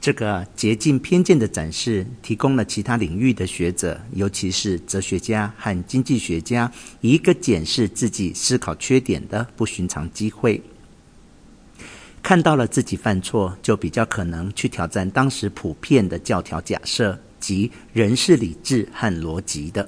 [0.00, 10.62] 这个竭尽偏见的展示，提供了其他领域的学者，尤其是哲学家和经济学家，一个检视自己思考缺点的不寻常机会。
[12.22, 19.86] 看到了自己犯错，就比较可能去挑战当时普遍的教条假设，即人是理智和逻辑的。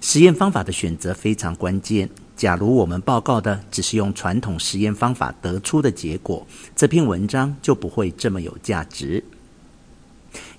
[0.00, 2.08] 实验方法的选择非常关键。
[2.36, 9.22] 假如我们报告的只是用传统实验方法得出的结果，这篇文章就不会这么有价值。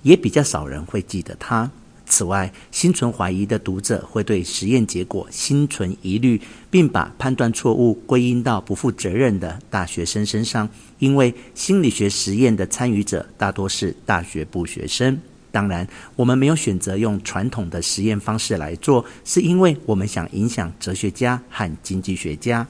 [0.02, 1.70] 也比较少人会记得它。
[2.08, 10.68] 此外，心存怀疑的读者会对实验结果心存疑虑，并把判断错误归因到不负责任的大学生身上，
[11.00, 15.20] 因为心理学实验的参与者大多是大学部学生。
[15.56, 22.66] 当然，我们没有选择用传统的实验方式来做，是因为我们想影响哲学家和经济学家。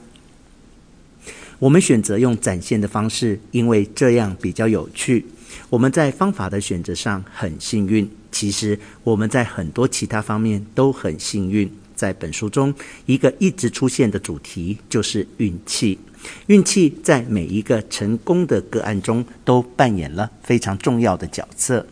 [1.59, 5.25] 我们选择用展现的方式，因为这样比较有趣。
[5.69, 11.69] 我们在方法的选择上很幸运，其实我们在很多其他方面都很幸运。
[11.93, 12.73] 在本书中，
[13.05, 15.99] 一个一直出现的主题就是运气。
[16.45, 21.85] 运气在每一个成功的个案中都扮演了非常重要的角色。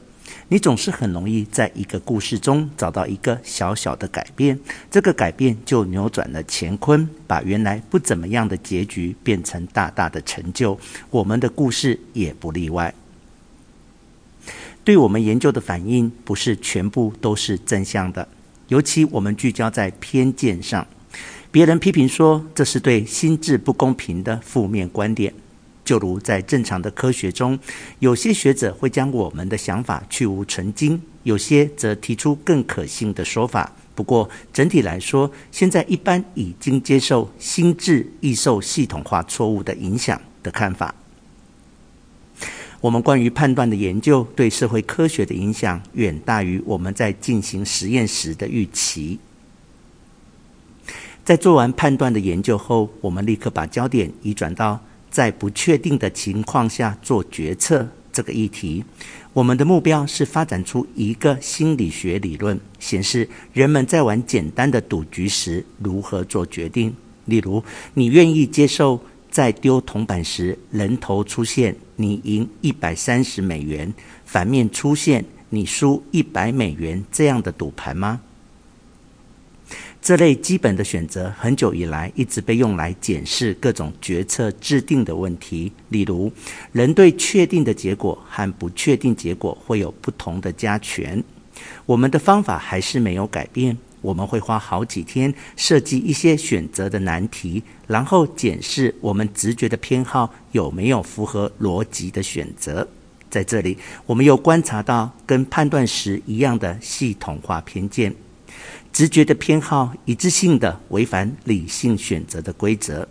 [0.48, 4.60] 你总是很容易在一个故事中找到一个小小的改变，
[4.92, 10.80] 这个改变就扭转了乾坤，把原来不怎么样的结局变成大大的成就。
[11.10, 12.94] 我们的故事也不例外。
[14.84, 18.28] 对我们研究的反应不是全部都是正向的，
[18.68, 20.86] 尤其我们聚焦在偏见上。
[21.50, 25.34] 别人批评说这是对心智不公平的负面观点，
[25.86, 27.58] 就如在正常的科学中，
[28.00, 33.72] 有些学者会将我们的想法去芜存菁，有些则提出更可信的说法。
[33.94, 40.94] 不过整体来说，现在一般已经接受心智易受系统化错误的影响的看法。
[42.82, 49.18] 我们关于判断的研究对社会科学的影响远大于我们在进行实验时的预期。
[51.24, 54.80] 在做完判断的研究后，我们立刻把焦点移转到
[55.16, 58.84] 在不确定的情况下做决策这个议题。
[59.32, 66.94] 我们的目标是发展出一个心理学理论，显示人们在玩简单的赌局时如何做决定。
[67.28, 69.00] 例如，你愿意接受
[69.32, 73.88] 在丢铜板时，人头出现，你赢一百三十美元；
[74.26, 78.20] 反面出现，你输一百美元，这样的赌盘吗？
[80.02, 85.72] 这类基本的选择，很久以来一直被用来检视各种决策制定的问题。
[85.90, 86.32] 例如，
[86.72, 91.24] 人对确定的结果和不确定结果会有不同的加权。
[91.86, 93.78] 我们的方法还是没有改变。
[94.02, 102.88] 我们会花好几天设计一些选择的难题，然后检视我们直觉的偏好有没有符合逻辑的选择。
[103.32, 108.14] 在这里，我们又观察到跟判断时一样的系统化偏见。
[108.96, 113.06] 直觉的偏好一致性的违反理性选择的规则。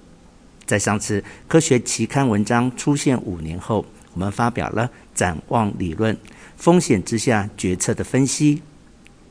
[0.65, 3.85] 在上次科学期刊文章出现五年后，
[4.15, 6.17] 我们发表了展望理论：
[6.57, 8.63] 风险之下决策的分析。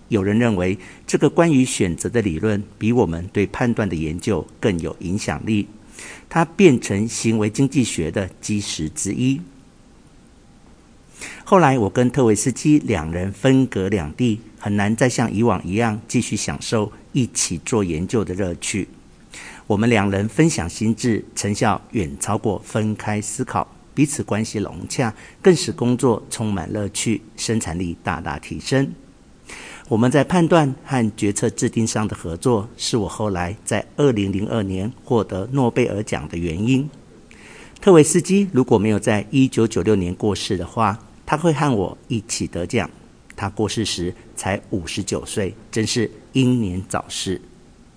[0.10, 0.78] 有人认为，
[1.08, 5.68] 这个关于选择的理论比我们对判断的研究更有影响力。
[6.30, 9.42] 它变成行为经济学的基石之一。
[11.46, 18.88] 后来，我跟特维斯基两人分隔两地，很难再像以往一样继续享受一起做研究的乐趣。
[19.68, 28.94] 我们两人分享心智，成效远超过分开思考，彼此关系融洽，更使工作充满乐趣，生产力大大提升。
[29.90, 36.90] 我们在判断和决策制定上的合作，是我后来在二零零二年获得诺贝尔奖的原因。
[37.82, 42.90] 特维斯基如果没有在一九九六年过世的话，他会和我一起得奖。
[43.36, 47.42] 他过世时才五十九岁，真是英年早逝。